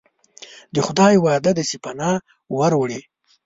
[0.75, 2.17] د خدای وعده ده چې پناه
[2.57, 3.01] وروړي.